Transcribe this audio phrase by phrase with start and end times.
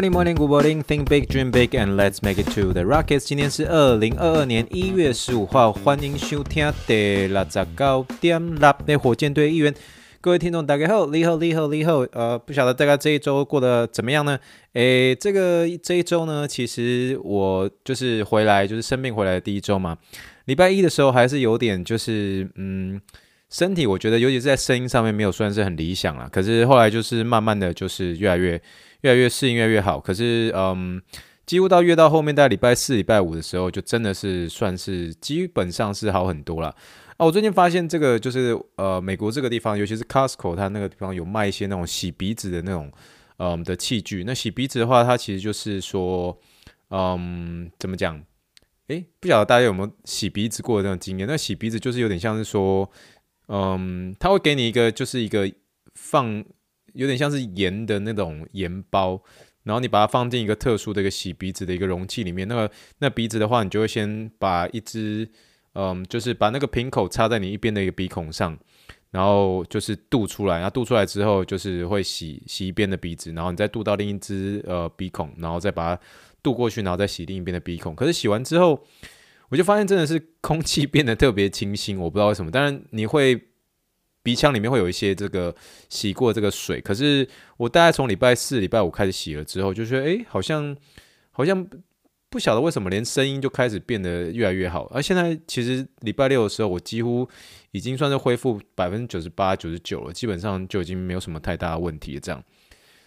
[0.00, 0.82] Morning, morning, good morning.
[0.82, 3.26] Think big, dream big, and let's make it to the Rockets.
[3.26, 9.74] 今天是二零二二年一月十五号，欢迎收听第六十九点六的火箭队一员。
[10.22, 11.98] 各位听众，大家好，你好，你好，你好。
[12.12, 14.38] 呃，不晓得大家这一周过得怎么样呢？
[14.72, 19.98] 诶，这个这一周呢，其实我就是回来，就是生病回来的第一周嘛。
[20.46, 22.98] 礼拜一的时候还是有点，就是嗯，
[23.50, 26.26] 身体我觉得，尤其是在声音上面没有算是很理想啦。
[26.32, 28.58] 可是后来就是慢慢的就是越来越。
[29.02, 29.98] 越来越适应，越来越好。
[29.98, 31.00] 可是，嗯，
[31.46, 36.68] 几乎到越到后面，在礼拜四、礼拜五的时候，就真的是算是基本上是好很多了。
[37.16, 42.92] 啊，我最近发现这个就是，呃，美国这个地方，尤其是 Costco，它那个地方有卖一些那种洗鼻子的那种，
[43.38, 44.24] 嗯的器具。
[44.24, 46.38] 那洗鼻子的话，它其实就是说，
[46.90, 48.22] 嗯，怎么讲？
[48.88, 51.26] 诶，不晓得大家有没有洗鼻子过的那种经验？
[51.26, 52.90] 那洗鼻子就是有点像是说，
[53.48, 55.50] 嗯，它会给你一个，就是一个
[55.94, 56.44] 放。
[56.94, 59.20] 有点像是盐的那种盐包，
[59.62, 62.46] 然后你把它放进一个特殊的一个洗鼻子的一个容器里面。
[62.48, 65.28] 那个那鼻子的话，你就会先把一支，
[65.74, 68.58] 嗯，就是把那个瓶口插在你一边的一个鼻孔上，
[69.10, 70.56] 然后就是渡出来。
[70.56, 76.02] 然后渡出来之后，就是会洗洗一边的鼻子，然后你再渡到另一只呃鼻孔，然后再把它
[76.42, 77.94] 渡过去，然后再洗另一边的鼻孔。
[77.94, 78.82] 可是洗完之后，
[79.50, 82.50] 我就发现真的是空气变得特别清新，我不知道为什么。
[82.50, 83.49] 当然你会。
[84.22, 85.54] 鼻腔里面会有一些这个
[85.88, 87.26] 洗过这个水，可是
[87.56, 90.76] 我大概从礼拜四、礼拜五开始洗了之后，就觉得诶，好像
[91.30, 91.66] 好像
[92.28, 94.84] 不晓得为什么，连声音就开始变得越来越好。
[94.92, 97.26] 而现在其实礼拜六的时候，我几乎
[97.70, 102.20] 已经算是恢复百分之九十八、九十九了，基本上就已经没有什么太大的问题了。
[102.20, 102.44] 这样，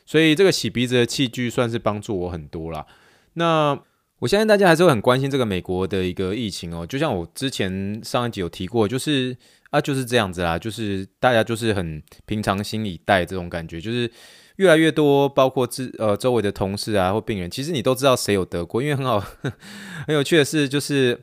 [0.07, 2.85] 所以这个洗鼻子的器具算是帮助我很多啦。
[3.33, 3.79] 那
[4.17, 9.37] 我相信大家还是会很关心这个美国的一个疫情哦，就像我之前上一集有提过，就是。
[9.73, 14.09] 啊，就是这样子啦，就是大家就是很平常心以待这种感觉，就是
[14.57, 19.19] 越来越多，包括自呃周围的同事啊或病人，其实你都知道谁有得过，因为很好
[20.05, 21.19] 很有趣的是，就是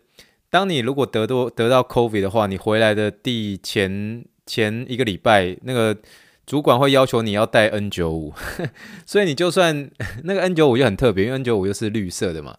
[0.51, 5.97] 当你如果得多得到 COVID 的话，你回来的第前前一个礼拜，那个
[6.45, 8.35] 主管会要求你要戴 N95，
[9.07, 9.89] 所以你就算
[10.25, 12.57] 那个 N95 就很特别，因为 N95 又是绿色的嘛。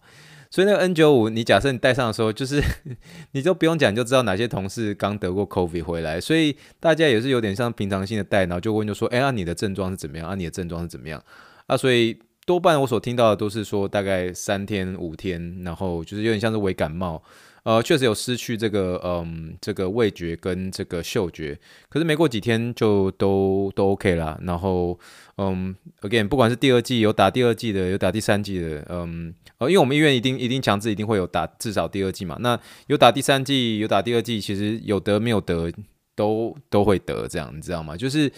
[0.52, 2.62] 所以那个 N 九五你假设你戴上的时候，就是
[3.32, 6.20] 你都不用讲，就知道哪些同事刚得过 COVID 回来。
[6.20, 10.28] 所以大家也是有点像平常心的戴，然后就问就说，哎，那你的症状是怎么样？
[10.28, 11.24] 啊，你的症状是怎么样？
[11.68, 17.22] 啊，所以多半我所听到的都是说大概三天五天，然后就是有点像是伪感冒。
[17.64, 21.56] 呃，确实有失去这个，嗯，这个味觉跟这个嗅觉，
[21.88, 24.36] 可是没过几天就都都 OK 啦。
[24.42, 24.98] 然后，
[25.38, 32.36] 嗯，again，不管是第二季有打第二季的，有打第三季的，嗯，呃，因为我们医院一定一定强制一定会有打至少第二季嘛。
[32.40, 32.58] 那
[32.88, 35.72] 有打第三季有打第二季，其实有得没有得
[36.16, 37.96] 都都会得，这样你知道吗？
[37.96, 38.28] 就是，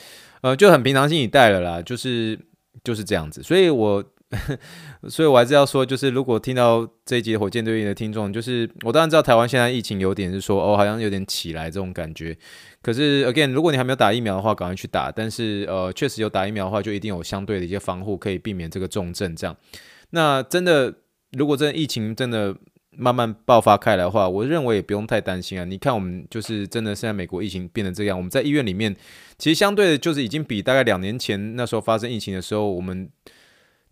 [0.42, 2.38] 呃，就很平常心以待了啦，就是
[2.82, 3.42] 就是这样子。
[3.42, 4.04] 所以我。
[5.08, 12.36] 所以，我还是要说，就是如果听到这一集火箭队的听众，就是我当然知道台湾现在疫情有点是说，哦，好像有点起来这种感觉。
[12.82, 15.10] 可是，again，如果你还没有打疫苗的话，赶快去打。
[15.10, 19.34] 但是，呃，确实有打疫苗的话，就一定有相对的一些防护，可以避免这个重症。
[19.36, 19.56] 这样，
[20.10, 20.94] 那真的，
[21.32, 22.54] 如果真的疫情真的
[22.96, 25.64] 慢慢爆发开来的话，我认为也不用太担心啊。
[25.64, 28.94] 你看，我们就是真的现在美国疫情变成这样，我们在医院里面，
[29.38, 33.10] 其实相对的，就是已经比大概两年前那时候发生疫情的时候，我们。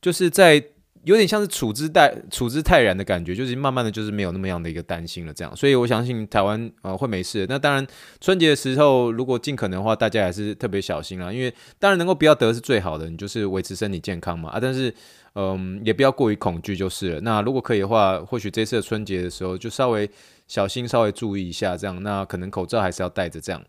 [0.02, 0.62] 就是在
[1.04, 7.44] 有点像是处之待处之泰然的感觉，就是慢慢的就是没有那么样的一个担心了，这样，所以我相信台湾呃会没事。
[7.48, 7.84] 那当然
[8.20, 14.94] 春节的时候，如果尽可能的话，大家还是特别小心啦，因为当然能够不要得是最好的，你就是维持身体健康嘛啊，但是
[15.34, 17.20] 嗯也不要过于恐惧就是了。
[17.22, 20.08] 那如果可以的话，或许这次的春节的时候就稍微
[20.46, 23.60] 小心，稍微注意一下这样，那可能口罩还是要戴着这样。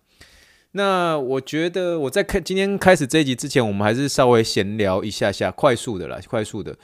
[0.73, 6.75] 那我觉得我在开今天开始这一集之前，我们还是稍微闲聊一下下，快速的啦，快速的。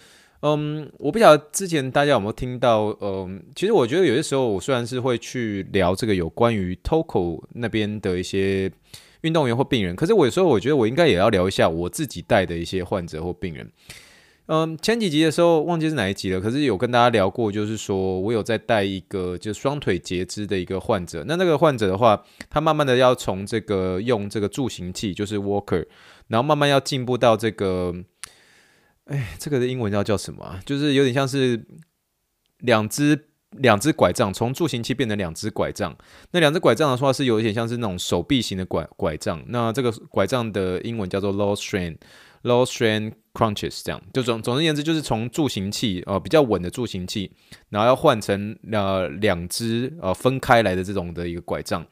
[0.42, 8.72] 嗯，我不晓得之前大家有没有听到，嗯，其实我觉得有些时候我虽然是会去聊这个有关于 TOCO 那边的一些
[9.22, 13.70] 运动员或病人，可是我有时候我觉得我应该也要聊一下我自己带的一些患者或病人。
[14.52, 21.24] 嗯，前几集的时候忘记是哪一集了，可是有跟大家聊过，就是说我有在带一个就双腿截肢的一个患者。
[21.28, 22.20] 那那个患者的话，
[22.50, 25.86] 他慢慢的要从这个用这个助行器，就是 walker，
[26.30, 27.94] 然后慢慢要进步到这个，
[29.06, 30.60] 哎，这个的英文要叫什么？
[30.66, 31.64] 就是有点像是
[32.62, 35.96] 两只两只拐杖，从助行器变成两只拐杖。
[36.32, 39.44] 那两只拐杖的话是有一点像是那种手臂型的拐拐杖。
[39.50, 41.96] 那这个拐杖的英文叫做 low strain
[42.44, 47.32] Low strain crunches，这样就总总而言之就是从助行器呃比较稳的助行器，
[47.70, 51.86] 然后要换成呃两只呃分开来的这种的一个拐杖。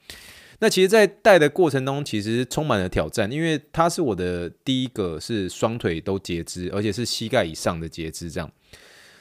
[0.60, 8.52] 那其实，在带的过程中，其实充满了挑战，因为它是我的第一个是双腿都截肢，而且是膝盖以上的截肢，这样。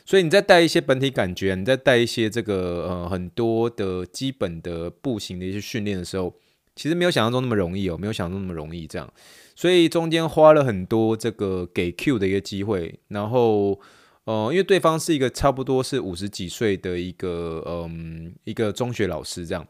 [0.06, 6.32] 所以你在带一些本体感觉，你在带一些这个呃很多的基本的步行的一些训练的时候，
[6.74, 9.12] 其实没有想象中那么容易哦，没有想象中那么容易这样。
[9.56, 13.80] 所以中间花了很多这个给 Q 的一个机会，然后
[14.24, 19.66] 呃，因为对方是一个差不多是五十几岁的一个嗯、一个中学老师这样。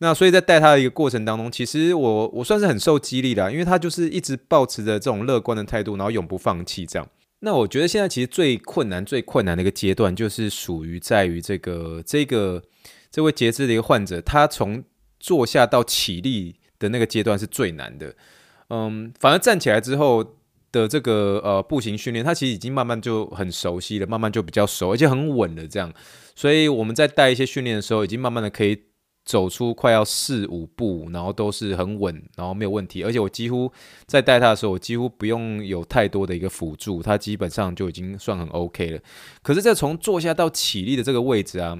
[0.00, 7.08] 那所以在带他的一个过程当中，其实我我算是很受激励的，因为他就是一直抱持着这种乐观的态度，然后永不放弃这样。
[7.40, 12.62] 那我觉得现在其实最困难、最困难的一个阶段，就是属于在于这个这个
[13.10, 14.82] 这位截肢的一个患者，他从
[15.20, 18.14] 坐下到起立的那个阶段是最难的。
[18.70, 20.24] 嗯，反而站起来之后
[20.72, 25.92] 的这个呃步行训练，他其实已经慢慢就很熟悉了，慢慢就比较熟，而且很稳了这样。
[26.34, 28.82] 所以我们在带一些训练的时候，已经慢慢的可以。
[29.24, 33.04] 走出快要四五步，然后都是很稳，然后没有问题。
[33.04, 33.70] 而且我几乎
[34.06, 38.98] 在带他的时候，我几乎不用有太多的一个辅助，他基本上就已经算很 OK 了。
[39.42, 41.78] 可是，在从坐下到起立的这个位置啊，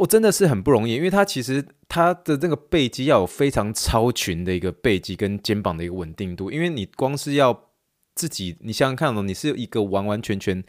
[0.00, 7.68] 我真的是很不容易，因为他其实他的这个背肌要有非常超群的一个背肌跟肩膀的一个稳定度，因为你光是要
[8.14, 10.64] 自己，你想想看哦，你是一个完完全全，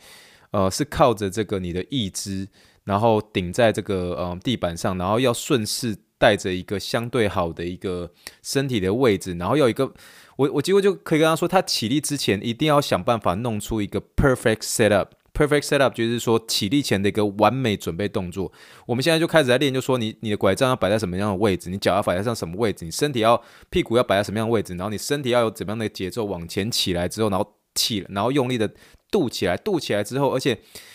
[0.51, 2.47] 呃，是靠着这个你的意志。
[2.83, 8.11] 然后顶在这个呃地板上，然后要顺势带着一个相对好的一个
[8.41, 9.93] 身体的位置，然后要一个
[10.35, 15.09] 我我几乎就可以跟他说，他起立之前一定要想办法弄出一个 perfect setup。
[15.33, 18.51] Perfect setup 就是说起立前的一个完美准备动作。
[18.85, 28.69] 我们现在就开始在练，就说你你的拐杖要摆在什么样的位置，你脚要摆在上什么位置，你身体要屁股要摆在什么样的位置，然后你身体要有怎么样的节奏往前起来之后，然后起，然后用力的
[29.09, 30.51] 度起来，度起来之后，而且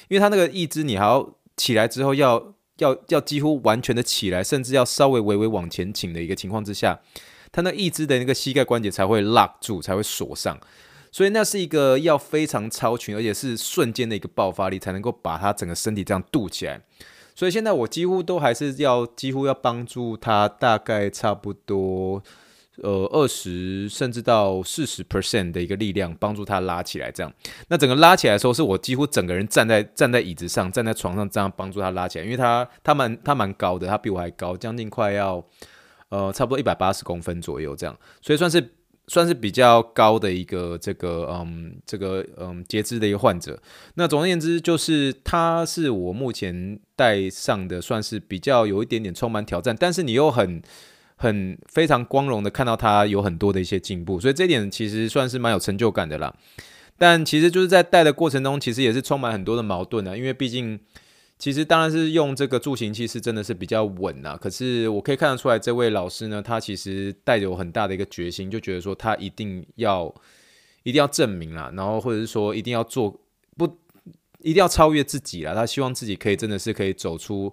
[0.09, 1.35] 因为他那个义肢你还要。
[1.59, 7.01] 起来之后要要要几乎完全的起来，甚至要稍微微微往前倾的一个情况之下，
[7.51, 10.61] 他那义肢的那个膝盖关节才会 lock 住，才会锁上。
[11.17, 16.79] 所以那是一个要非常超群，而且是瞬间的一个爆发力，才能够把他整个身体这样踱起来。
[17.35, 22.23] 所以现在我几乎都还是要几乎要帮助他，大概差不多。
[22.83, 27.33] 呃，二十甚至到四十 percent 的一个力量帮助他拉起来，这样。
[27.69, 35.43] 那整个拉起来的时候，是我几乎整个人站在站在椅子上，站在床上这样帮助他拉起来，因为他他蛮他蛮高的，他比我还高，将近快要
[36.11, 38.61] 呃差不多一百八十公分左右这样，所以算是
[39.09, 43.61] 算是比较高的一个这个嗯这个嗯截肢的一个患者。
[43.95, 50.63] 那总而言之，就是他是我目前带上的算是比较有一点点充满挑战，但是你又很。
[51.19, 56.31] 很非常光荣的看到他有很多的一些进步，所以这点其实算是蛮有成就感的啦。
[56.99, 60.15] 但其实就是在带的过程中，其实也是充满很多的矛盾啊。
[60.15, 60.79] 因为毕竟，
[61.39, 64.37] 其实当然是用这个助行器是真的是比较稳啊。
[64.37, 70.13] 可是我可以看得出来，这位老师呢，他其实带有很大的一个决心，就觉得说他一定要
[70.83, 73.21] 一定要证明啦，然后或者是说一定要做
[73.57, 73.67] 不
[74.41, 75.55] 一定要超越自己啦。
[75.55, 77.53] 他希望自己可以真的是可以走出。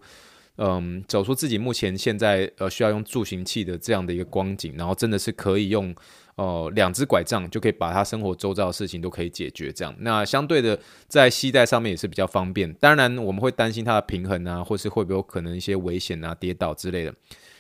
[0.58, 5.96] 嗯，走出自己目前现在呃需要用助行器的这样的一个光景，然后真的是可以用
[6.36, 9.96] 呃两只拐杖就可以把他生活周遭的事情都可以解决这样。
[10.00, 12.74] 那相对的在膝带上面也是比较方便。
[12.76, 17.14] 当然我们会担心他的平衡啊，或是会不会有可能一些危险啊、跌倒之类的。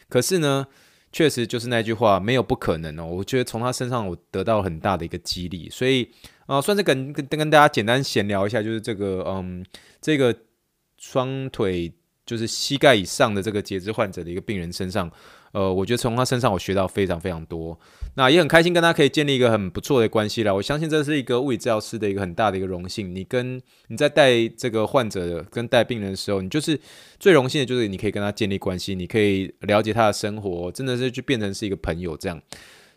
[0.10, 0.66] 可是呢，
[1.12, 3.06] 确实就是那句话，没有不可能哦。
[3.06, 6.10] 我觉得从他身上我得到很大的一个激励，所以
[6.46, 9.66] 啊、算是跟跟跟大家简单闲聊一下，就是这个嗯
[10.02, 10.36] 这个
[10.98, 11.94] 双腿。
[12.26, 15.12] 就是膝盖以上的这个截肢患者的一个病人身上，
[15.54, 17.80] 呃，我觉得从他身上我学到非常非常多，
[18.16, 20.54] 那也很开心跟他可以建立一个很不错的关系啦。
[20.54, 23.16] 我相信这是一个物理治疗师的一个很大的一个荣幸。
[23.16, 26.80] 你跟你在带这个患者跟带病人的时候，你就是
[27.20, 32.42] 最荣幸的就是你可以跟他建立关系，你可以了解他的生活，真的是就变成是一个朋友这样。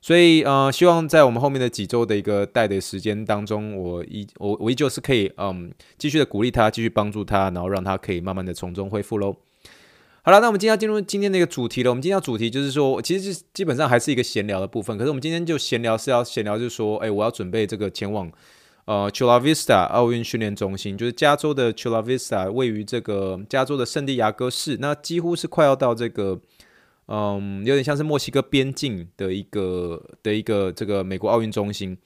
[0.00, 9.36] 所以，呃，希望在我们后面的几周的一个带的时间当中，我依我我依旧是可以，嗯，继续的鼓励他，继续帮助他，然后让他可以慢慢的从中恢复喽。
[10.26, 11.90] 好了，那我们今天要进入今天的一个主题了。
[11.92, 14.98] 我们今天要主题就是说，其实基本上还是一个闲聊的部分。
[14.98, 18.28] 可是我们今天就闲聊是要闲聊，就是说，哎，我要准备这个前往
[18.86, 26.40] 呃 Chula Vista 奥运训练中心，就是加州的 Chula Vista，位于这个加州的圣地亚哥市，那几乎是快要到这个。
[27.06, 31.96] 嗯，有点像是墨西哥边境的一个的一个这个美国奥运中心。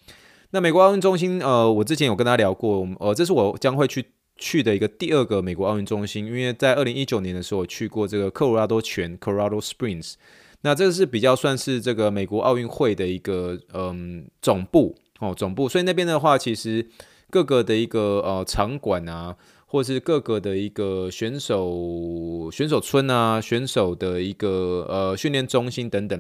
[0.50, 4.05] 那美国奥运中心，呃，我之前有跟他聊过，呃，这是我将会去
[4.40, 10.14] 去的一个第二个美国奥运中心，因为在二零一九年的时候我去过这个科罗拉多泉 （Colorado Springs），
[10.62, 16.88] 那这个是比较算是这个美国奥运会的一个嗯总部哦总部，所以那边的话，其实
[17.28, 26.18] 各个的一个呃场馆啊，或是各个的一个选手选手村啊，选手的一个呃训练中心等等，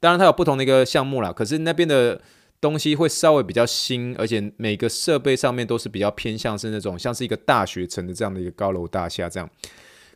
[0.00, 2.20] 当然它有不同的一个项目啦，可是那边的。
[2.60, 9.48] 东西会稍微比较新，而且每个设备上面都是比较偏向是那种像是一个大学城的这样的一个高楼大厦这样。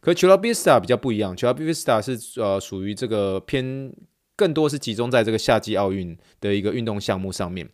[0.00, 3.92] 可 Chula Vista 比较不一样，Chula Vista 是呃属于这个偏
[4.34, 7.68] 更多是集中在这个夏季奥运的一个运动项目上面。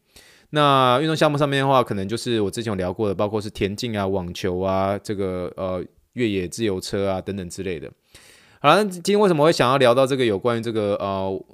[0.50, 5.82] 那运动项目上面的话，可能就是我之前有聊过的，包括是田径啊、网球啊、这个呃
[6.12, 7.90] 越野自由车啊等等之类的。
[8.60, 11.44] 好了，那今天为什么会想要聊到这个有关于这个呃？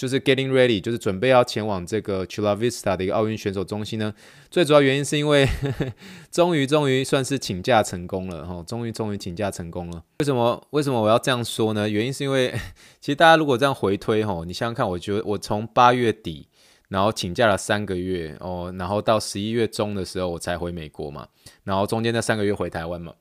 [0.00, 4.14] 就是 getting ready，就是准备要前往这个 Chula Vista 的一个奥运选手中心呢。
[4.50, 5.46] 最主要原因是因为
[6.32, 10.02] 终于终于算是请假成功了哈，终于终于请假成功了。
[10.20, 11.86] 为什么为什么我要这样说呢？
[11.86, 12.50] 原因是因为
[12.98, 16.48] 其实大家如果这样回推哈，你想想看，我觉得我从八月底
[16.88, 21.28] 然后请假了三个月哦，然后到十一月中的时候我才回美国嘛，
[21.64, 23.12] 然后中间那三个月回台湾嘛，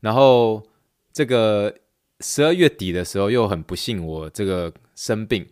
[0.00, 0.62] 然后
[1.12, 1.74] 这个
[2.20, 5.46] 十二月底的时候又很不幸我这个生病。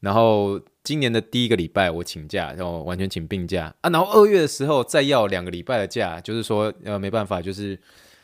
[0.00, 3.90] 然后今年的第一个礼拜我请假，然后完全请病假啊。
[3.90, 7.78] 然后二月的时候再要两个礼拜的假，就是说呃没办法，就是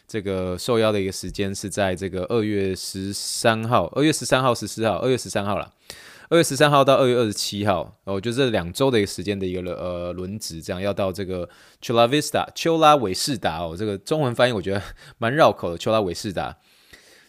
[0.09, 5.71] 这个受邀的一个时间是在这个二月十三号、二月十三号、十四号、二月十三号啦，
[6.31, 11.49] 二月十三号到二月二十七号，哦，就这两周的一个时间的一个呃轮值，这样要到这个
[11.83, 14.83] Chula Vista 丘拉韦士达哦，这个中文翻译我觉得
[15.19, 16.57] 蛮绕口的，丘拉韦士达。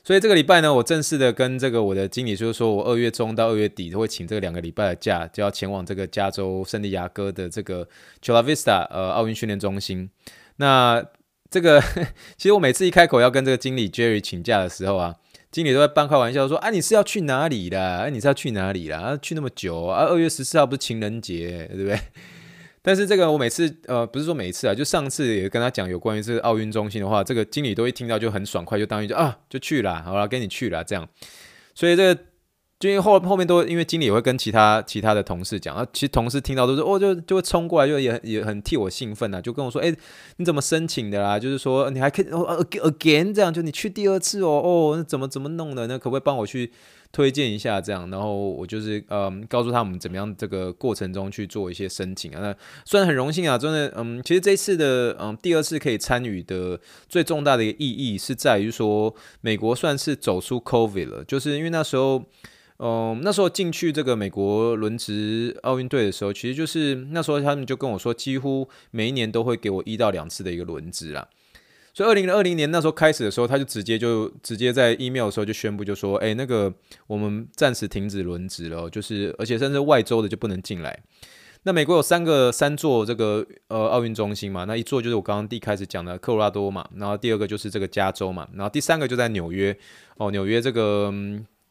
[0.07, 7.85] 所以这个礼拜呢，我正式的跟这个我的经理就是说，我二月中到二月底都会请这个两个礼拜的假，就要前往这个加州圣地亚哥的这个
[8.23, 10.09] Chula Vista 呃奥运训练中心。
[10.55, 11.05] 那
[11.51, 11.81] 这个
[12.39, 15.15] 其实我每次一开口要跟这个经理 Jerry 请假的时候啊，
[15.51, 18.05] 经理都会半开玩笑说，啊你是要去哪里啦？
[18.05, 18.99] 啊你是要去哪里啦？
[18.99, 20.05] 啊去那么久啊？
[20.05, 21.99] 二月十四号不是情人节，对不对？
[22.88, 31.06] 但是这个我每次呃不是说每一次啊，就上次也跟他讲有关于这个奥运中心的话，这个经理都一听到就很爽快，就当一就啊就去了，好了，跟你去了这样。
[31.75, 32.22] 所以这个
[32.79, 39.94] 就因为后后面都因为经理也会跟其他其他的同事讲，啊其实同事听到都是哦就就会冲过来，就也也很替我兴奋啊，就跟我说，哎
[40.38, 41.38] 你怎么申请的啦？
[41.38, 45.88] 就是说你还可以哦 again 这样，就你去第二次哦哦那怎么怎么弄的？
[45.88, 46.72] 那可不可以帮我去？
[47.11, 52.39] 推荐一下这样，然后我就是嗯，告诉他们怎么样这个过程中去做一些申请啊。
[52.41, 62.23] 那虽然很荣幸啊，真的嗯，其实这次的嗯第二次可以参与的最重大的一个意义是在于说，美国算是走出 COVID 了，就是因为那时候
[62.79, 71.27] 嗯那时候进去这个美国轮值奥运队的时候，其实就是那时候他们就跟我说，几乎每一年都会给我一到两次的一个轮值啦。
[71.97, 76.71] 所以二零二零年那时候开始的时候，他就直接就直接在 email 的时候就宣布，就说，哎，那个
[77.07, 80.95] 我们暂时停止轮值了，就是而且甚至外州的就不能进来。
[81.63, 89.75] 那美国有三个三座这个呃奥运中心嘛，那一座就是我刚刚第一开始讲的科罗拉多嘛，然后第二个就是这个加州嘛，然后第三个就在纽约
[90.17, 91.11] 哦，纽约这个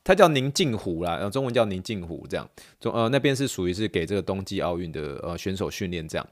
[0.02, 6.26] 它叫宁静湖啦，然后中文叫宁静湖这样，中呃那边是属于是给这个冬季奥运的呃选手训练这样。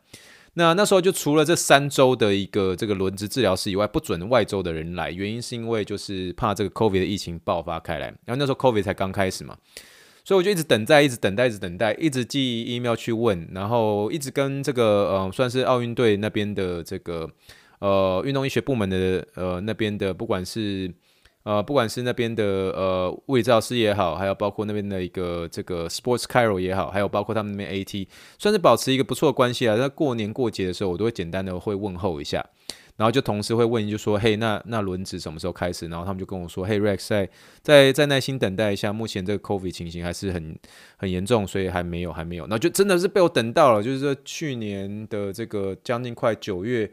[0.55, 8.07] 那那时候就除了这三周的一个这个轮值治疗师以外，不准外州的人来，原因是因为就是怕这个 COVID 的疫情爆发开来。
[8.25, 9.57] 然后那时候 COVID 才刚开始嘛，
[10.25, 17.29] 所以我就一直等待，一直等待，一直等待，一直寄 email 去问，然后一直跟这个呃算是奥运队那边的这个
[17.81, 20.93] 呃运动医学部门的呃那边的不管是。
[21.45, 28.09] 呃，不管是那边的呃物理治疗师也好，还有包括那边的一个这个 Sports Cairo 也好，还有包括他们那边 AT，
[28.39, 29.77] 算是保持一个不错的关系啊。
[29.77, 32.43] 在过年过节的时候，我都会简单的会问候一下，
[32.97, 35.87] 然后就同时会问，就说，嘿，那那轮值什么时候开始？
[35.89, 37.29] 然后他们就跟我说，嘿，Rex，再
[37.61, 40.59] 再再耐心等待一下，目前这个 COVID 情形还是很
[40.97, 42.47] 很严重，所以还没有还没有。
[42.47, 46.91] 那就真的是被我等到了，就是说去年的这个将近快九月。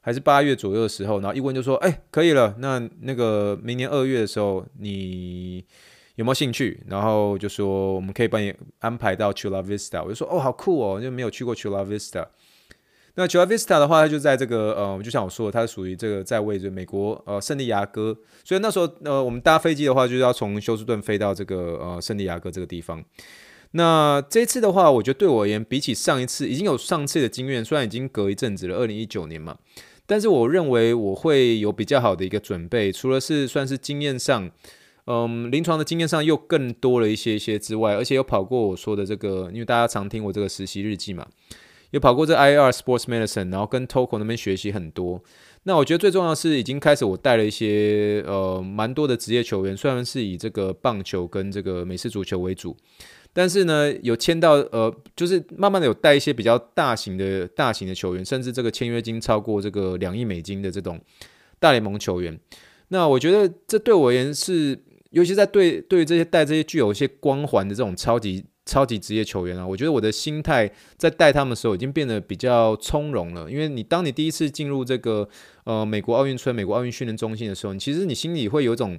[0.00, 2.54] 还是八月左右的时候，然后一问就说：“哎、可以了。
[2.58, 5.64] 那那个明年二月的时候，你
[6.16, 12.26] 有没有兴趣？”然后就说：“我们可以帮你安排到 Chula Vista。”我就说：“哦，好酷哦，就没有去过 Chula Vista。”
[13.16, 18.16] 那 Chula Vista 的话，它就在这个呃，就像我说的，它是属于这个在位置美国呃圣地亚哥。
[18.44, 23.04] 所以那时候呃，我们搭飞机的话，就是要从休斯顿飞到这个呃圣地亚哥这个地方。
[23.72, 29.58] 那这次的话，我觉得对我而言，比起上一次已经有上次的经验，虽然已经隔一阵子了，二零一九年嘛。
[30.10, 34.50] 但是我认为我会有比较好的一个准备，除了是算是经验上，
[35.06, 41.24] 嗯，临床的经验上又更多了一些些之外，而且有跑过我说的这个，因为大家常听我这个实习日记嘛，
[41.92, 45.22] 有跑过这 I R Sports Medicine，然后跟 TOCO 那边学习很多。
[45.62, 52.76] 那我觉得最重要是，已经开始我带了一些呃蛮多的职业球员，虽然是以这个棒球跟这个美式足球为主，
[53.32, 61.00] 但是呢，有签到呃，就是慢慢的有带一些比较大型的大型的球员，甚至这个签约金超过这个两亿美金的这种
[61.58, 62.38] 大联盟球员。
[62.88, 64.78] 那我觉得这对我而言是，
[65.10, 68.44] 尤其在对对于这些带这些具有一些光环的这种超级。
[68.66, 73.50] 超级职业球员啊，我觉得我的心态在带他们的时候已经变得比较从容了。
[73.50, 75.28] 因为你当你第一次进入这个
[75.64, 78.96] 呃美国奥运村、美国奥运训练中心的时候，你其实你心里会有一种，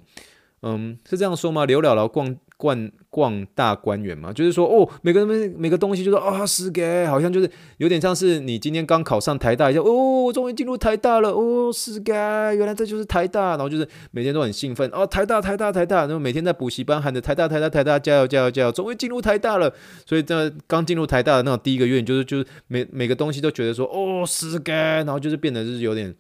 [0.64, 1.66] 嗯，是这样说吗？
[1.66, 2.36] 刘姥姥逛。
[2.62, 19.74] 逛逛大观园嘛，就是说哦，每个人每个东西就是啊，是给，好像就是有点像是你今天刚考上台大一样，哦，我终于进入台大了，哦，是给，原来这就是台大，然后就是每天都很兴奋，哦，台大台大台大，然后每天在补习班喊着台大台大台大，加油加油加油，终于进入台大了。
[20.06, 26.14] 所以这刚进入台大的那种第一个月，就是就是每每个东西都觉得说哦，是给，然后就是变得就是有点，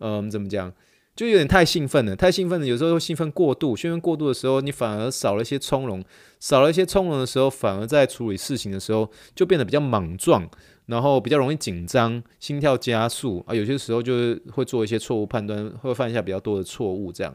[0.00, 0.72] 嗯，怎么讲？
[1.16, 6.04] 就有点太兴奋了，太兴奋了，有时候会兴奋过度，兴奋过度的时候，你反而少了一些从容，
[6.40, 10.48] 少了一些从容的时候，反而在处理事情的时候就变得比较莽撞，
[10.86, 17.32] 然后比较容易紧张，心跳加速啊，有些时候就是会做一些错误判断，会犯下比较多的错误这样。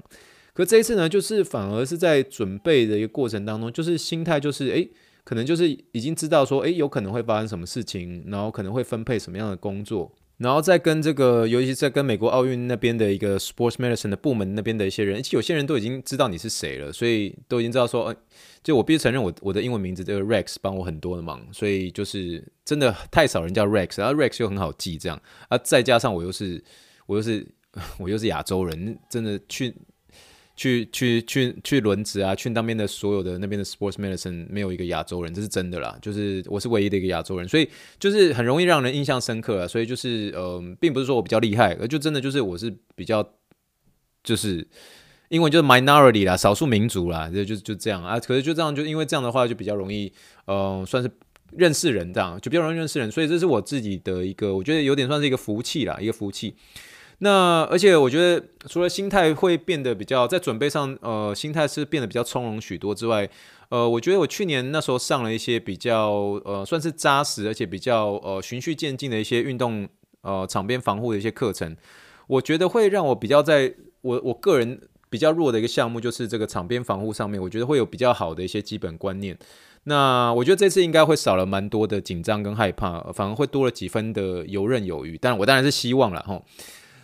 [0.54, 4.92] 可这一次呢，就是反而是在准备的一个过程当中，就是心态就是诶，
[5.24, 10.12] 可能就是已经知道说诶，有可能会发生什么事情，然后可能会分配什么样的工作。
[10.40, 18.16] 然后再跟这个，尤其是在跟美国奥运那边的一个 sports medicine 的部门那边的一些人，其实有些人都已经知道你是谁了，所以都已经知道说，诶，
[18.64, 26.64] 就我必须承认我，我我的英文名字这个 Rex 帮我很多的忙，所以就是真的太少人叫 Rex，然后 Rex 又很好记，这样啊，再加上我又是
[27.06, 27.46] 我又是
[28.00, 29.76] 我又是亚洲人，真的去。
[30.60, 32.36] 去去去去轮值啊！
[32.36, 35.98] 去那边的所有的那边的 sports medicine 没有一个亚洲人，这是真的啦。
[36.02, 39.66] 就是我是唯一的一个亚洲人，所以就是很容易让人印象深刻啊。
[39.66, 43.26] 所以就是呃，并不是说我比较厉害，而就真的就是我是比较
[44.22, 44.68] 就是
[45.30, 48.20] 英文就是 minority 啦，少数民族啦，就就就这样啊。
[48.20, 50.12] 可是就这样，就因为这样的话就比较容易
[50.44, 51.10] 呃，算是
[51.56, 53.10] 认识人这样，就比较容易认识人。
[53.10, 56.54] 所以这是我自己的一个，我觉得有点算是一个福气啦，一个福气。
[57.22, 63.30] 那而且我觉得，除了心态会变得比较在准备上，呃，心态是变得比较从容许多之外，
[63.68, 66.12] 呃，我觉得我去年那时候上了一些比较
[66.46, 69.86] 呃算是扎实而且比较呃循序渐进的一些运动
[70.22, 71.76] 呃场边防护的一些课程，
[72.28, 74.80] 我觉得会让我比较在我我个人
[75.10, 79.38] 比较弱的一个项目就是这个场边防护上面，我觉得会有比较好的一些基本观念。
[79.84, 85.18] 那我觉得这次应该会少了蛮多的紧张跟害怕，反而会多了几分的游刃有余。
[85.18, 86.42] 但我当然是希望了哈。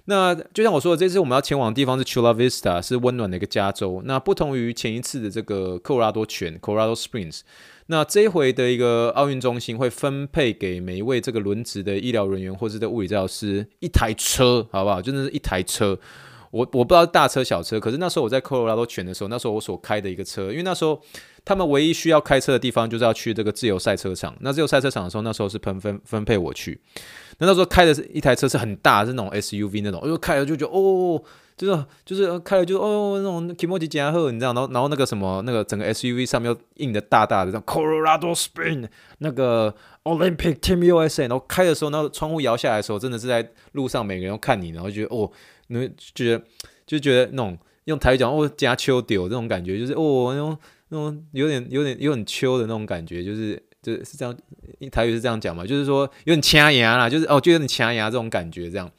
[0.05, 4.01] 那就像我说的，这次我们要前往的地方是 Chula Vista，是温暖的一个加州。
[4.05, 7.41] 那不同于前一次的这个科罗拉多泉 （Colorado Springs），
[7.87, 15.01] 那这一回的一个奥运中心会分配给每一位这个轮值的医疗人员或是的物理治疗师一台车，好不好？
[15.01, 15.97] 真的是一台车。
[16.51, 21.01] 我我不知道大车小车，可是那时候我在科罗拉多泉的时候，那时候我所开的一个车，因为那时候
[21.45, 24.35] 他们唯一需要开车的地方就是要去这个自由赛车场。
[24.41, 26.79] 那自由赛车场的时候，那时候是分分分配我去。
[27.37, 31.21] 那那时候开的是一台车是很大，是那种 SUV 那种，我就开了就觉得哦，
[31.55, 37.63] 就是就是开了就哦那种 Kimochi 加贺，你知道，然后然后那个什么那个整个 SUV 上面又印的大大的这样。
[37.65, 38.87] Colorado Spring
[39.19, 45.29] 那个 Olympic Team USA，然后开的时候，那个窗户摇下来的时候，真的是在路上每个人都看你，然后觉得哦，
[45.67, 46.43] 你会觉得
[46.87, 50.57] 就觉得那种用台语讲哦加秋丢这种感觉，就是哦那种
[50.95, 53.61] 那种有点有点有点秋的那种感觉，就是。
[53.85, 54.35] 就是这样，
[54.91, 58.91] 台语是这样讲嘛，就是说有点掐牙啦，就是哦，就有点掐牙这种感觉这样。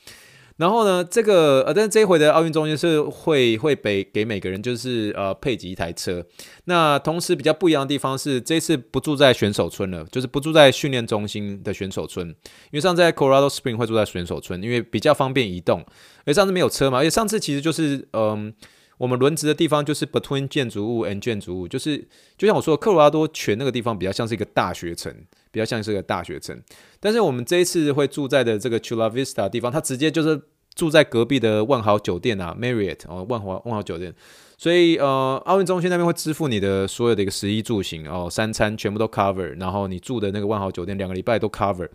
[0.59, 6.25] 然后呢，这个呃，但是这一回的奥运中心是会会给给每个人就是呃配给一台车。
[6.67, 15.85] 那同时比较不一样的地方是，这次不住在选手村了，就是不住在训练中心的选手村，因为上次在 Colorado Spring 会住在选手村，因为比较方便移动。
[16.25, 18.55] 而上次没有车嘛，而且上次其实就是嗯。
[18.99, 22.07] 我们轮值的地方就是 between 建筑物 and 建筑物，就是
[22.39, 25.15] 就像我说的，科罗拉多泉那个地方比较像是一个大学城，
[25.51, 26.61] 比较像是一个大学城。
[26.99, 30.41] 但是我们这一次会住在的这个 Chula Vista 地方，它直接就是
[30.75, 34.15] 住在隔壁的万豪酒店啊，Marriott 哦，万豪万豪酒店。
[34.59, 41.87] 所以呃，奥运中心那边会支付你的所有的一个食衣住行哦，三餐全部都 cover，然后你住的那个万豪酒店两个礼拜都 cover。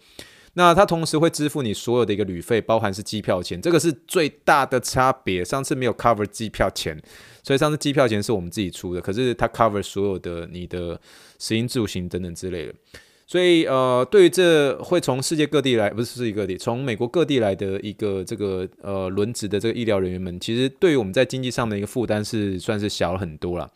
[0.54, 5.46] 那他同时会支付你所有的一个旅费，包含是机票钱，这个是最大的差别。
[5.46, 7.02] 上次没有 cover 机票钱，
[7.42, 11.00] 所以上次机票钱是我们自己出的，可是他 cover 所有的你的
[11.40, 12.74] 食衣住行等等之类的。
[13.26, 23.72] 所以呃，对于这会从世界各地来，不是世界各地，从美国各地来的一个这个呃轮值的这个医疗人员们，其实对于我们在经济上的一个负担是算是小了很多了。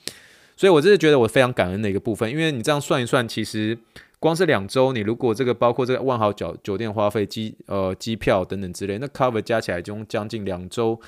[0.58, 3.78] 所以我真的觉得我非常感恩的一个部分，因为你这样算一算，其实
[4.20, 11.00] 光是两周，你如果这个包括这个万豪酒酒店花费、机呃机票等等之类，那 cover 加起来就将近两周，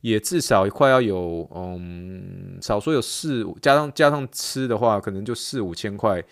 [0.00, 6.22] 也至少快要有嗯，少说有四五，加上加上吃的话，可能就四五千块，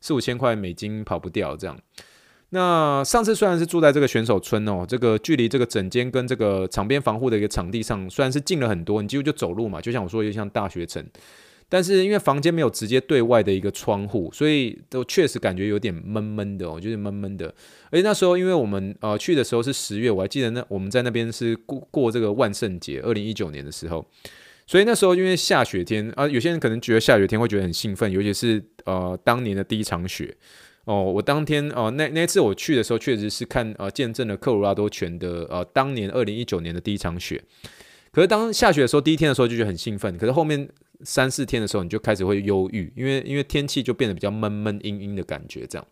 [0.00, 1.78] 四五千块美金跑不掉这样。
[2.52, 11.04] 那上次虽然是住在这个选手村哦，这个距离这个整间跟这个场边防护的一个场地上，虽然是近了很多，你几乎就走路嘛，就像我说，就像大学城。
[11.70, 17.46] 但是因为房间没有直接对外的一个窗户，所以都确实感觉有点闷闷的哦，就是闷闷的。
[17.90, 24.04] 而且那时候因为我们呃去的时候是十月，我还记得那我们在那边是过过这个万圣节，二零一九年的时候，
[24.66, 30.36] 所以那时候因为下雪天啊，有些人可能觉得下雪天会觉得很兴奋，尤其是呃当年的第一场雪。
[30.86, 37.40] 哦，我当天哦、呃，那那次我去的时候，确实是看呃见证了科罗拉多泉的呃当年二零一九年的第一场雪。
[38.10, 40.68] 可是当下雪的时候，第一天的时候就觉得很兴奋，可是后面
[41.04, 45.86] 三四天的时候，你就开始会忧郁，因为因为天气就变得比较闷闷阴阴的感觉这样。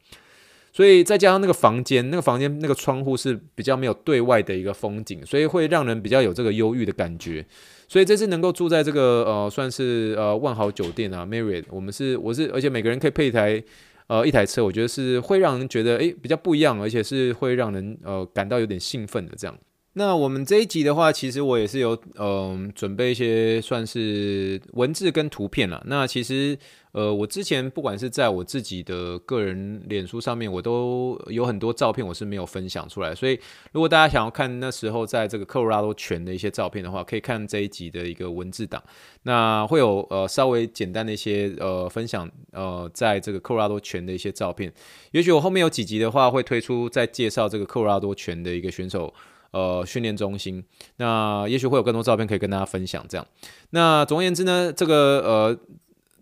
[0.73, 7.45] 所以再加上那个房间，那个房间那个窗户是比较没有对外的一个风景，所以会让人比较有这个忧郁的感觉。
[7.89, 13.63] 所以这次能够住在这个呃算是呃万豪酒店啊，Marriott，我们是我是而且每个人可以配一台。
[14.09, 19.55] 呃，一台车，我觉得是会让人觉得诶比较不一样，而且是会让人呃感到有点兴奋的这样。
[19.95, 25.83] 那我们这一集的话，其实我也是有嗯、准备一些算是文字跟图片了。
[25.87, 26.57] 那其实
[26.93, 33.13] 呃我之前不管是在我自己的个人脸书上面，我都有很多照片我是没有分享出来。
[33.13, 33.41] 所以
[33.73, 38.81] 如果大家想要看那时候在这个科罗拉多泉的一些照片的话，可以看这一集的一个文字档。
[39.25, 44.73] 那会有呃稍微简单的一些呃分享呃在这个科罗拉多泉的一些照片。
[45.11, 49.13] 也许我后面有几集的话会推出再介绍这个科罗拉多泉的一个选手。
[49.51, 50.63] 呃，训练中心，
[50.97, 53.05] 那也许会有更多照片可以跟大家分享。
[53.09, 53.27] 这样，
[53.71, 55.59] 那总而言之呢，这个呃，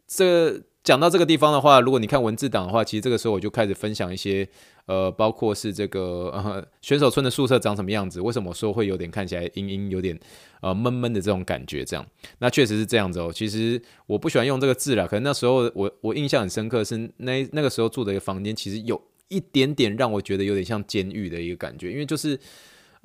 [0.06, 4.48] 这讲到这个地方的话，如果你看文字档的话，其实这个时候我就开始分享一些
[4.86, 10.16] 呃，包括是这个呃选手村的宿舍长什么样子，为什么说会有点看起来阴阴，有点
[10.60, 11.84] 呃闷闷的这种感觉？
[11.84, 12.06] 这样，
[12.38, 13.32] 那确实是这样子哦。
[13.34, 22.38] 其实我不喜欢用这个字啦，可能那时候我我印象很深刻是那那个时候住的一个房间，其实有一点点让我觉得有点像监狱的一个感觉，因为就是。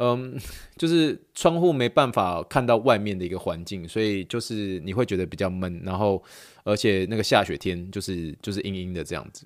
[0.04, 0.36] 嗯，
[0.76, 6.22] 就是窗户没办法看到外面的一个环境，所以就是你会觉得比较闷，然后
[6.64, 9.46] 而且那个下雪天就是就是阴阴的这样子。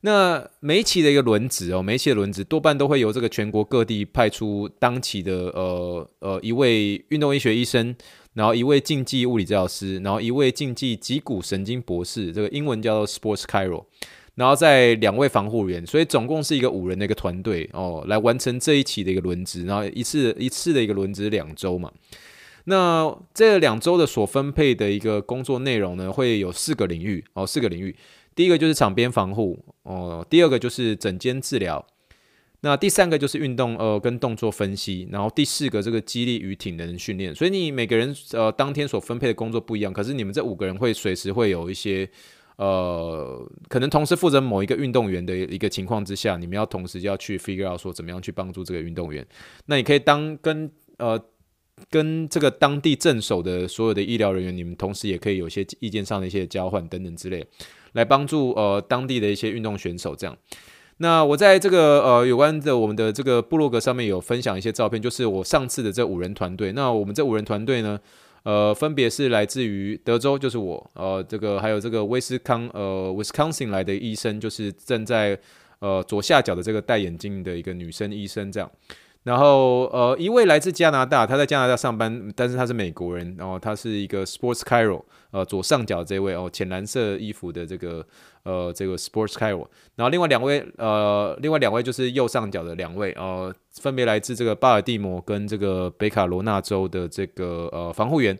[0.00, 7.94] 那每一期的一个轮值哦，每一期的轮值多半都会由这个全国各地派出当期的呃呃一位运动医学医生，
[8.32, 13.84] 然后一位竞技物理治疗师，然后一位竞技脊骨神经博士，这个英文叫做 Sports Chiro。
[14.36, 21.92] 然后在两位防护员，所以总共是一个五人的一个团队哦，来完成这一期的一个轮值，然后一次一次的一个轮值两周嘛。
[22.64, 27.94] 那这两周的所分配的一个工作内容呢，会有四个领域哦，四个领域。
[28.34, 31.86] 第一个就是场边防护哦，第二个就是整间治疗，
[32.62, 37.32] 那第三个就是运动呃跟动作分析，然后第四个这个激励与体能训练。
[37.32, 42.10] 所以你每个人呃当天所分配的工作不一样，可是你们这五个人会随时会有一些。
[42.56, 49.26] 呃，可能同时负责某一个运动员的一个情况之下，你们要同时要去 figure out 说怎么样去帮助这个运动员。
[49.66, 51.20] 那你可以当跟呃
[51.90, 57.44] 跟这个当地镇守的所有的医疗人员，你们同时也可以有些意见上的一些交换等等之类，
[57.94, 60.36] 来帮助呃当地的一些运动选手这样。
[60.98, 66.70] 那我在这个呃有关的我们的这个部落格上面有分享一些照片，就是我上次的这五人团队。
[66.70, 67.98] 那我们这五人团队呢，
[68.44, 75.38] 呃，分别是来自于德州，就是我，呃，这个还有这个威斯康，呃，Wisconsin 来的医生，就是正在
[75.78, 78.70] 呃左下角的这个戴眼镜的一个女生医生，这样。
[79.24, 88.06] 然后呃，一位来自加拿大，他在加拿大上班，但是他是美国人，然后他是一个 Sports Cairo，呃，左上角这位哦，浅蓝色衣服的这个。
[88.44, 98.38] 呃，这个 Sports Cairo 然后另外两位，呃，另外两位就是右上角的两位，呃，分别来自这个巴尔的摩跟这个北卡罗纳州的这个呃防护员，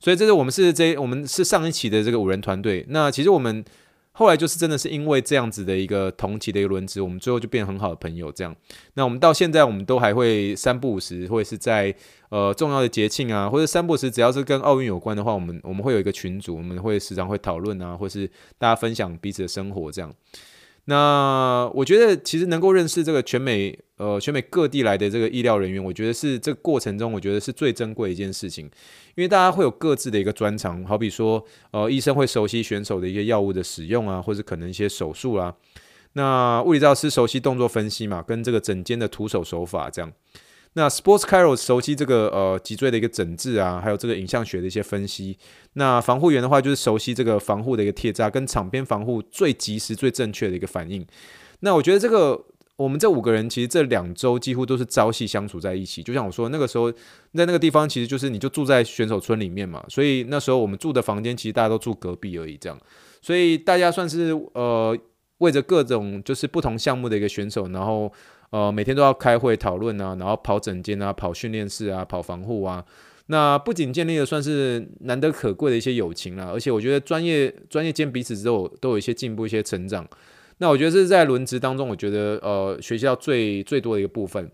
[0.00, 2.84] 所以这是我们是这我们是上一期的这个五人团队。
[2.88, 3.64] 那其实我们。
[4.18, 8.32] 后来就是真的是因为这样子的一个同期的一个轮值，我们最后就变成很好的朋友。
[8.32, 8.56] 这样，
[8.94, 11.94] 那我们到现在我们都还会三不五时，或者是在
[12.30, 18.26] 呃重要的节庆啊，或者三不五时，只要是跟奥运有关的话，我们我们会有一个群组，我们会时常会讨论啊，或是
[18.56, 20.10] 大家分享彼此的生活这样。
[20.88, 28.66] 那我觉得其实能够认识这个全美呃全美各地来的这个医疗人员，我觉得是这个过程中我觉得是最珍贵一件事情，
[29.16, 35.52] 因为大家会有各自的一个专长，好比说呃医生会熟悉选手的一些药物的使用啊，或者可能一些手术啊，
[36.12, 40.12] 那物理治疗师熟悉动作分析嘛，跟这个整间的徒手手法这样。
[40.76, 45.38] 那 Sports Cairo 熟悉这个呃脊椎的一个诊治啊，还有这个影像学的一些分析。
[45.72, 51.04] 那防护员的话，就是熟悉这个防护的一个贴扎跟场边防护最及时、最正确的一个反应。
[51.60, 52.38] 那我觉得这个
[52.76, 56.02] 我们这五个人其实这两周几乎都是朝夕相处在一起。
[56.02, 62.78] 就像我说，那个时候在那个地方，其实就是你就住在选手村里面嘛，所以那时候我们住的房间其实大家都住隔壁而已，这样，
[63.22, 64.94] 所以大家算是呃
[65.38, 68.12] 为着各种就是不同项目的一个选手，然后
[68.50, 72.84] 呃每天都要开会讨论啊，然后跑诊间啊，跑训练室啊，跑防护啊。
[73.28, 80.06] 那不仅建立了算是难得可贵的一些友情啦，而且我觉得专业专业间彼此之后都有一些进步、一些成长。
[80.58, 84.50] 那我觉得这是在轮值当中，我觉得呃学习到最最多的一个部分。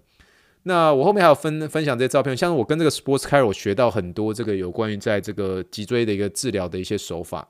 [0.64, 7.46] 那我后面还有分分享这些照片，像是我跟这个 Sports Chiro 学到很多这个有关于在这个脊椎的一个治疗的一些手法。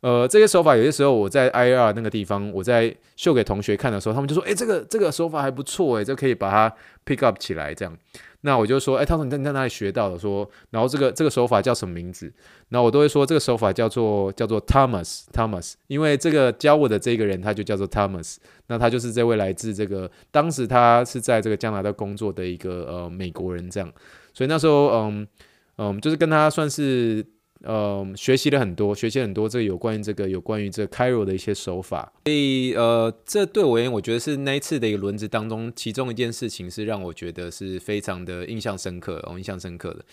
[0.00, 7.94] 呃，这些手法有些时候我在 IR 那个地方，我在秀给同学看的时候，他们就说：“诶，这个这个手法还不错，诶，这可以把它 pick up 起来这样。”
[8.42, 10.18] 那我就说，哎，他说你在你在哪里学到的？
[10.18, 12.32] 说，然后这个这个手法叫什么名字？
[12.70, 18.36] 然后我都会说这个手法叫做叫做 Thomas Thomas，因为这个教我的这个人他就叫做 Thomas，
[18.68, 23.92] 那他就是这位来自这个当时他是在这个加拿大工作的一个呃美国人这样，
[24.32, 25.28] 所以那时候嗯
[25.76, 27.22] 嗯就是跟他算是。
[27.62, 40.04] 呃，学习了很多，学习很多这有关于这个有关于这个 Chiro 的一些手法，所以呃，这对我而言，我觉得是那一次的一个轮子当中，其中一件事情是让我觉得是非常的印象深刻，哦，印象深刻的。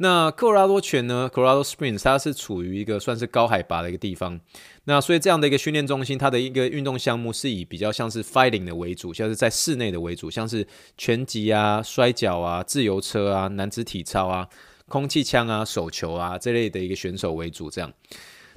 [0.00, 4.40] 那科罗拉多泉呢，Colorado Springs，它是处于一个算是高海拔的一个地方，
[4.84, 14.48] 那所以这样的一个训练中心，它的一个运动项目是以比较像是 fighting 的为主，像是在室内的为主，像是拳击啊、摔角啊、自由车啊、男子体操啊。
[14.88, 17.92] 空气枪啊、手球啊这类的一个选手为主，这样。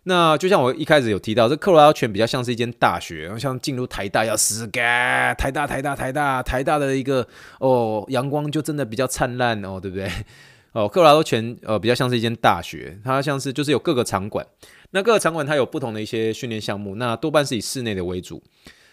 [0.04, 7.28] 那就像我一开始有提到，这科罗拉多泉比较像是一间大学，像进入台大要死嘎，台大、台大、台大、台大的一个
[7.60, 10.10] 哦，阳光就真的比较灿烂哦，对不对？
[10.74, 14.44] 哦，科罗拉多泉呃比较像是一间大学，它像是就是有各个场馆，
[14.90, 18.42] 那各个场馆它有不同的一些训练项目，那多半是以室内的为主。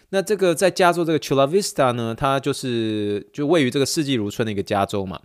[0.09, 5.19] 那这个在加州这个 Chula Vista 呢，它就是就位于这个四季如春的一个加州嘛。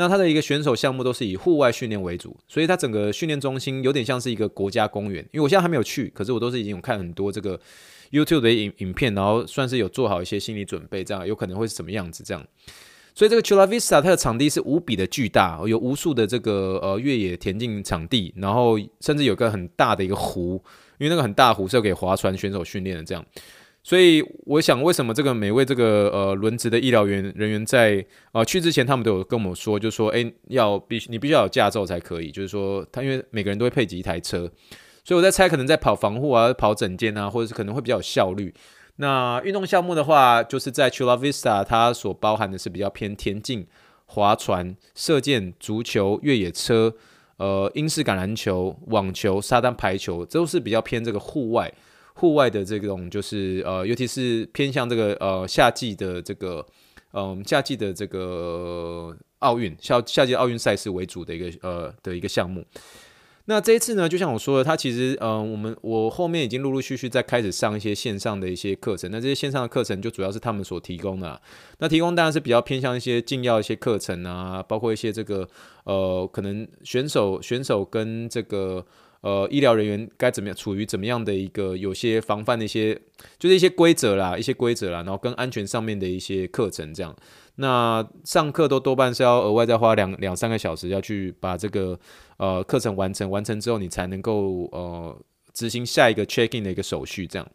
[0.00, 5.20] 那它的一个选手项目都是以户外训练为主，所以它整个训练中心有点像是一个国家公园。
[5.32, 7.58] 因为我现在还没有去，可是我都是已经有看很多这个
[8.12, 12.46] YouTube 的影影片，然后算是有做好一些心理准备，这样有可能会是什么样子这样。
[13.12, 20.62] 所以这个 Chula Vista 它的场地是无比的巨大，有无数的这个呃越野田径场地，然后甚至有个很大的一个湖，
[20.98, 23.26] 因为那个很大湖是要给划船选手训练的这样。
[23.82, 32.30] 所以我想，为什么这个每位这个呃轮值的医疗员人员在呃去之前，他们都有跟我们说，就是说，诶，要必须你必须要有驾照才可以。
[32.30, 34.50] 就是说，他因为每个人都会配几台车，
[35.04, 38.52] 所以我在猜，可能在跑防护啊、跑整间啊，或者是可能会比较有效率。
[38.96, 43.66] 那运动项目的话，就是在 Chula Vista，它所包含的是比较偏田径、
[44.04, 46.92] 划船、射箭、足球、越野车、
[47.38, 51.72] 呃英式橄榄球、网球、沙滩排球，都是比较偏这个户外。
[52.18, 56.66] 户外的这种就是呃，尤其是偏向这个呃夏季的这个
[57.12, 62.64] 嗯、呃、夏季的这个奥运夏夏季奥运赛事为主的一个呃的一个项目。
[63.44, 69.08] 那这一次呢，就像我说的，它其实嗯、我们我后面已经陆陆续续在开始上一些线上的一些课程。
[69.12, 71.40] 那这些线上的课程就主要是他们所提供的。
[71.78, 75.48] 那提供当然是比较偏向一些进要一些课程啊，包括一些这个
[75.84, 78.84] 呃可能选手选手跟这个。
[79.20, 82.94] 呃，医疗人员该怎么样处于怎么样的一个有些防范的一些，
[83.36, 87.14] 就是一些规则啦，一些规则啦，然后跟安全上面的一些课程这样。
[87.56, 91.98] 那上课都多半是要额外再花两两三个小时要去把这个
[92.36, 95.20] 呃课程完成，完成之后你才能够呃
[95.52, 97.48] 执行下一个 check in 的一个手续这样。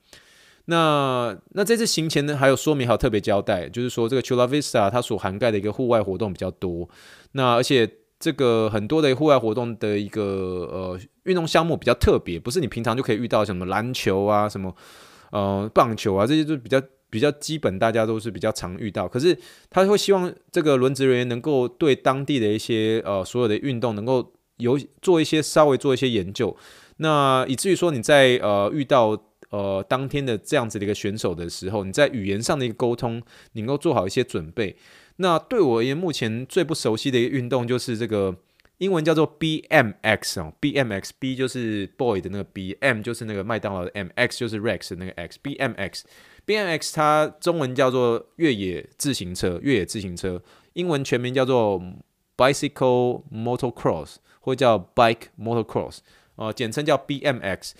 [0.65, 6.89] 那那这次行前呢还有说明还有特别交代，就是说这个 Chula Vista 它所涵盖的一个户外活动比较多，
[7.31, 7.89] 那而且。
[8.23, 10.21] 这个很多的户外活动的一个
[10.71, 14.73] 呃运动项目比较特别，不是你平常就可以遇到什么篮球啊、什么
[15.31, 19.09] 呃棒球啊这些，就比较比较基本，大家都是比较常遇到。
[19.09, 19.37] 可是
[19.69, 26.55] 他会希望这个轮值人员能够对当地的一些呃所有的运动能够有做一些稍微做一些研究，
[26.97, 34.77] 那以至于说你在呃遇到呃当天的这样子的一个选手的时候，你在语言上的一个沟通，你能够做好一些准备。
[35.17, 38.35] 那对我而言，目前最不熟悉的一个运动就是这个
[38.79, 50.41] 英文叫做 BMX 哦，BMX，B 就是 boy 的那个 B，M 就是那个麦当劳的 M，X 就是 Rex 的那个 X，BMX，BMX 它中文叫做越野自行车，越野自行车，
[50.73, 51.81] 英文全名叫做
[52.35, 55.99] Bicycle Motocross 或叫 Bike Motocross，
[56.35, 57.73] 呃，简称叫 BMX，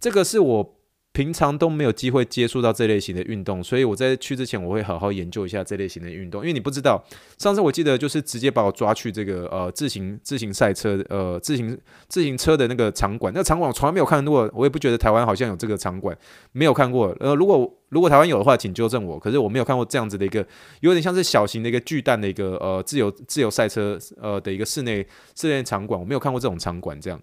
[0.00, 0.74] 这个是我
[1.12, 6.40] 平常都没有机会接触到这类型的运动，所以我在去之前，我会好好研究一下这类型的运动。
[6.40, 7.04] 因为你不知道，
[7.38, 16.16] 上次我记得就是直接把我抓去这个呃自行自行赛车呃自行自行车的那个场馆，那个场馆我从来没有看过，我也不觉得台湾好像有这个场馆，
[16.52, 17.14] 没有看过。
[17.20, 19.18] 呃，如果如果台湾有的话，请纠正我。
[19.18, 20.46] 可是我没有看过这样子的一个，
[20.80, 27.20] 有点像是小型的一个巨蛋的一个呃自由自由赛车呃的一个室内室内场馆，我没有看过这种场馆这样。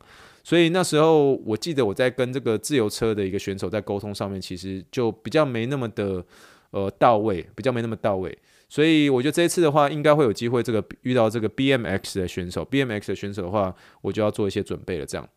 [0.50, 6.26] 所以那时候，我记得我在跟这个自由车的一个选手在沟通上面，其实就比较没那么的
[6.72, 8.36] 呃到位，比较没那么到位。
[8.68, 15.06] 所以我觉得这一次的话，应该会有机会这个遇到这个 BMX 的选手，BMX 的选手的话，我就要做一些准备了。
[15.06, 15.30] 这样，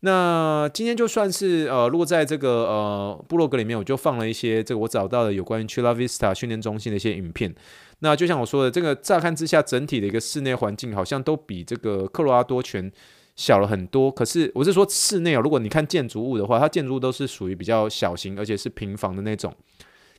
[0.00, 7.54] 那今天就算是呃，如果在这个呃部落格里面，我就放了一些这个我找到的有关于 Chula Vista 训练中心的一些影片。
[7.98, 12.90] 那就像我说的，这个乍看之下，整体的一个室内环境好像都比这个科罗拉多泉
[13.36, 19.54] 小了很多，可是我是说室内哦，如果你看建筑物的话，它建筑物都是属于比较小型，而且是平房的那种。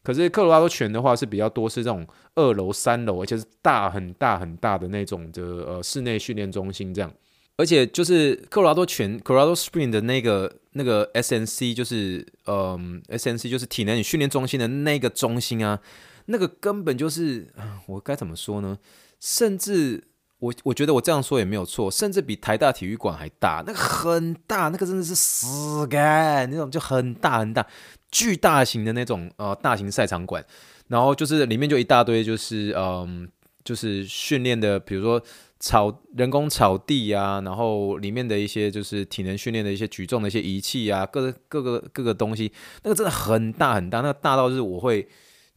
[0.04, 7.12] 可是科罗拉多泉的话是比较多是这种二楼、三楼，而且是大很大很大的那种的呃室内训练中心这样。
[7.58, 15.82] 而且就是科罗拉多泉 （Colorado Spring） 的那个那个 SNC，就是嗯 SNC 就是体能与训练中心的那个中心啊，
[16.28, 17.48] 那个根本就是
[17.88, 18.78] 我该怎么说呢？
[19.20, 20.04] 甚至。
[20.40, 27.66] 我我觉得我这样说也没有错，甚至比台大体育馆还大，那个很大，那个真的是死干那种，就很大很大，
[28.12, 30.46] 巨大型的那种呃大型赛场馆，
[30.90, 33.28] 然后就是里面就一大堆就是嗯
[33.64, 35.20] 就是训练的，比如说
[35.60, 42.52] 草人工草地啊，然后里面的一些就是体能训练的一些举重的一些仪器啊，各各个各个东西，
[42.84, 45.08] 那个真的很大很大，那个大到就是我会。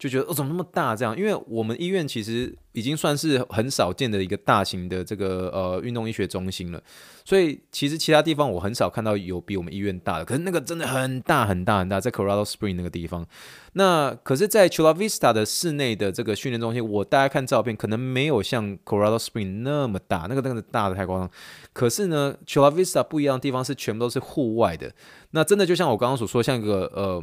[0.00, 1.14] 就觉得哦，怎么那么大这样？
[1.14, 6.82] 因为我们医院其实已经算是很少见的一个大型的这个呃运动医学中心了，
[7.22, 10.24] 所以其实其他地方我很少看到有比我们医院大的。
[10.24, 13.26] 可是那个真的很大很大很大，在 Colorado Spring 那个地方。
[13.74, 21.30] 那可是，在 Chula Vista 的室内的这个训练中心，我大家看照片，可能没有像 Colorado Spring 那么大，那个那个大的太夸张。
[21.74, 24.90] 可是呢，Chula Vista 不一样的地方是全部都是户外的。
[25.32, 27.22] 那真的就像我刚刚所说，像一个呃。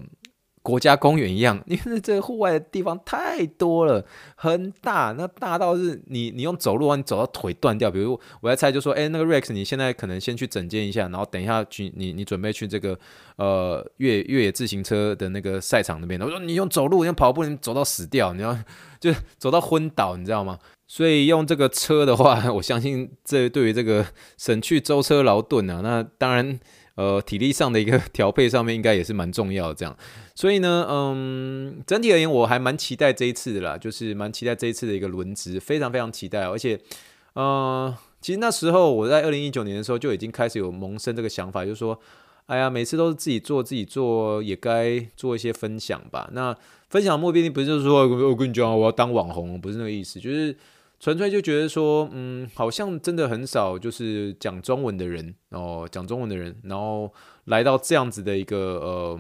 [0.68, 7.90] 国家公园一样，因为这户外的地方太多了，很大，那大到是你你用走路啊，你走到腿断掉。
[7.90, 13.00] 比如我在猜，就说，哎，那个 Rex，你现在可能先去整间一下，然后等一下去你你准备去这个
[13.38, 16.20] 呃越越野自行车的那个赛场那边。
[16.20, 18.54] 我说你用走路，用跑步，你走到死掉，你要
[19.00, 20.60] 就走到昏倒，你知道吗？
[20.86, 24.06] 所以用这个车的话，我相信这对于这个
[24.38, 26.60] 省去舟车劳顿啊，那当然。
[26.98, 29.96] 呃，体力上的一个调配上面应该也是蛮重要的，这样，
[30.34, 36.80] 所以呢，嗯，整体而言我还蛮期待这一次的啦，就是蛮期待这一次的一个轮值，非常非常期待，而且，
[37.34, 42.00] 呃，其实那时候我在二零一九年的时候就已经开始有萌生这个想法，就是说，
[42.48, 46.28] 哎呀，每次都是自己做自己做，也该做一些分享吧。
[46.34, 46.58] 那
[46.90, 50.58] 分享的目的不就是说我跟你讲我要当网红，不是那个意思，就是。
[51.00, 57.14] 纯粹就觉得说，嗯，好像真的很少，就是讲中文的人哦，讲中文的人，然后
[57.46, 59.20] 来到这样子的一个呃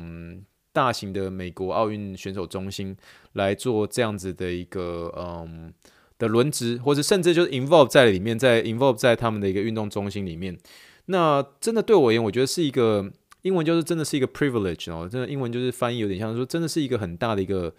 [0.73, 2.97] 大型的美国奥运选手中心
[3.33, 5.71] 来做这样子的一个嗯
[6.17, 10.57] 的轮值，或者甚至就是 involve 在里面，在 involve 在他们的一个运动中心里面。
[11.05, 13.11] 那真的对我而言，我觉得是一个
[13.43, 17.71] 英文就是真的是一个 privilege 哦，真的英文就是翻译有点像说，真的是一个很大的一个。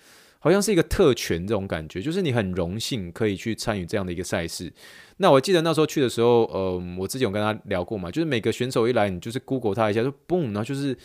[0.48, 4.72] 好像是一个特权这种感觉，就是你很荣幸可以去参与这样的一个赛事。
[5.18, 10.96] 那我记得那时候去的时候，呃，我之前有跟他聊过嘛，就是每个选手一来，你就是 Google 他一下，就 boom，然后就是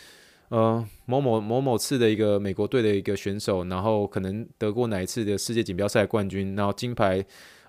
[0.47, 7.21] 呃某某某某次的一个美国队的一个选手，然后可能得过哪一次的世界锦标赛冠军，然后金牌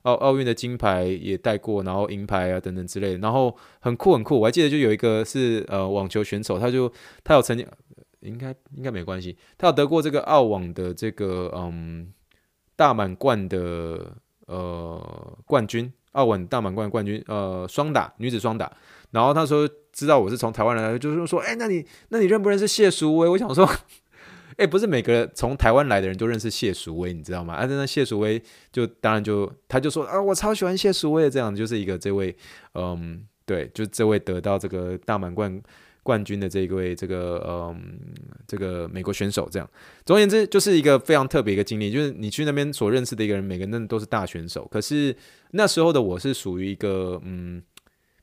[0.03, 4.39] 奥奥运的金牌也带过，然后银牌啊等等之类的，然后很酷很酷。
[4.39, 6.93] 我还记得就有一个是呃网球选手，他就
[7.25, 7.67] 他有曾经。
[8.25, 12.13] 应该应该没关系，他有得过这个澳网的这个嗯
[12.75, 18.73] 大满贯的呃冠军，澳网大满贯冠军呃双打女子双打，
[19.11, 23.29] 然后他说知道我是从台湾来的，就是说哎、那你那你认不认识谢淑薇？
[23.29, 23.69] 我想说，
[24.57, 27.55] 哎、不是每个从台湾来的人都认识谢淑薇，你知道吗？
[27.55, 32.37] 啊，那谢淑薇就当然就他就说啊，我超喜欢谢淑薇，这样就是一个这位
[32.75, 35.63] 嗯对，就这位得到这个大满贯。
[36.05, 37.99] 冠军的这一位，这个嗯，
[38.47, 39.69] 这个美国选手，这样，
[40.05, 44.69] 总而言之，就是一个非常特别一个经历，就是你去那边所认识的一个人，每个人都是大选手。
[44.71, 45.17] 可是
[45.53, 47.63] 那时候的我是属于一个嗯，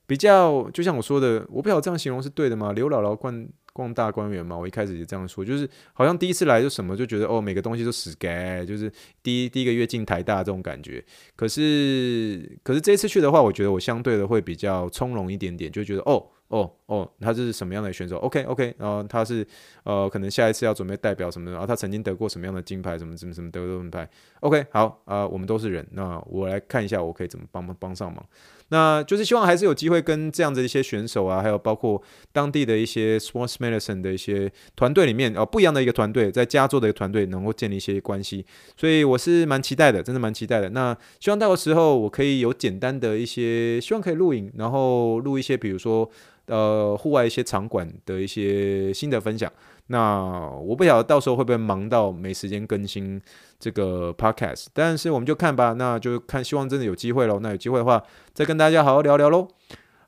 [0.05, 2.71] 比较，就像我说的，我不晓得这样形容是对的吗？
[2.71, 8.91] 刘姥姥逛逛大观园嘛，我一开始也这样说，就是好像第一次来就什么就觉得哦，每个东西都死该，就是
[9.23, 11.03] 第一第一个月进台大这种感觉。
[11.35, 16.27] 可是可是这一次去的话，我觉得我相对的会比较从容一点点，就觉得哦。
[16.51, 19.47] 哦哦，他是什么样的选手？OK OK，然后他是
[19.83, 24.09] 呃，可能下一次要准备代表什么的，然后他曾经得过什么样的金牌，什么什么什么得过金牌。
[24.41, 28.21] OK，好啊、我们都是人，那我来看一下，我可以怎么帮帮上忙。
[28.67, 32.01] 那就是希望还是有机会跟这样子一些选手啊，还有包括
[32.33, 40.69] 当地的一些 sports medicine 的一些团队里面啊，不一样的一个团队，在加州的一个团队能够建立一些关系，所以我是蛮期待的，真的蛮期待的。
[40.71, 46.09] 那希望到时候我可以有简单的一些，希望可以录影，然后录一些，比如说
[46.45, 49.51] 呃呃户外一些场馆的一些新的分享。
[49.87, 53.21] 那我不晓得到时候会不会忙到没时间更新
[53.59, 57.39] 这个 podcast，但是我们就看吧，那就看，希望真的有机会喽。
[57.41, 58.01] 那有机会的话，
[58.33, 59.47] 再跟大家好好聊聊喽。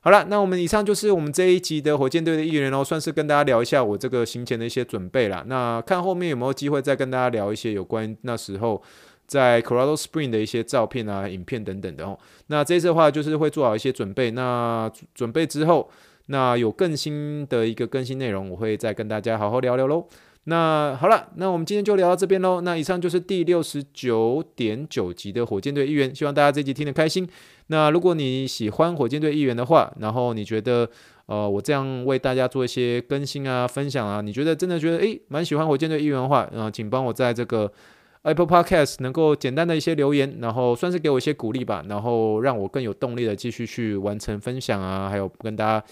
[0.00, 5.44] 好了，那我们以上就是我们这一集的火箭队的议员喽，算是跟大家聊一下我这个行前的一些准备啦。
[5.46, 8.82] 那看后面有没有机会再跟大家聊一些有关那时候
[9.26, 12.18] 在 Colorado Spring 的一些照片啊、影片等等的哦。
[12.46, 15.90] 那这次的话就是会做好一些准备，那准备之后。
[16.26, 20.06] 那有更新的一个更新内容，我会再跟大家好好聊聊喽。
[20.46, 22.60] 那好了，那我们今天就聊到这边喽。
[22.60, 27.26] 那以上就是第六十九点九集的火箭队议员，希望大家这集听得开心。
[27.68, 30.86] 那如果你喜欢火箭队议员的话，然后你觉得
[31.24, 37.72] 呃我这样为大家做一些更新啊、分享啊，你觉得真的觉得诶蛮喜欢火箭队议员的话，呃，请帮我在这个
[38.20, 45.86] Apple Podcast 能够简单的一些留言，然后算是给我一些鼓励吧，然后让我更有动力的继续去完成分享啊，还有跟大家。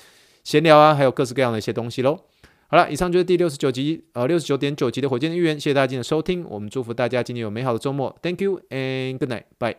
[0.44, 2.18] 闲聊啊，还有各式各样的一些东西喽。
[2.68, 8.16] 好了，以上就是第六十九集，呃，六十九点九集的火箭的预言，谢谢大家今天的收听，我们祝福大家今天有美好的周末。
[8.22, 9.76] Thank you and good night，bye。